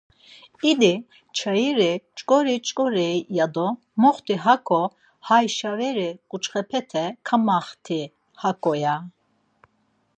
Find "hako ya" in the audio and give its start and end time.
8.41-8.95